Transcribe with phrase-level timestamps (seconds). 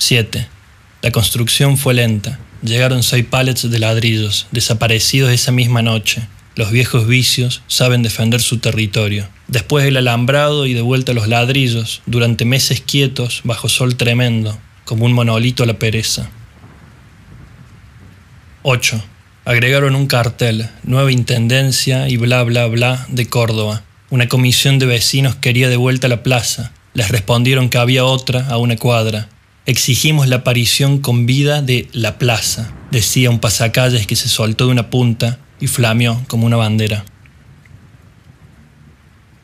[0.00, 0.48] 7.
[1.02, 2.38] La construcción fue lenta.
[2.62, 6.22] Llegaron seis pallets de ladrillos, desaparecidos esa misma noche.
[6.56, 9.28] Los viejos vicios saben defender su territorio.
[9.46, 15.04] Después el alambrado y de vuelta los ladrillos, durante meses quietos, bajo sol tremendo, como
[15.04, 16.30] un monolito a la pereza.
[18.62, 19.04] 8.
[19.44, 23.82] Agregaron un cartel, nueva intendencia y bla bla bla de Córdoba.
[24.08, 26.72] Una comisión de vecinos quería de vuelta la plaza.
[26.94, 29.28] Les respondieron que había otra a una cuadra.
[29.70, 34.72] Exigimos la aparición con vida de la plaza, decía un pasacalles que se soltó de
[34.72, 37.04] una punta y flameó como una bandera.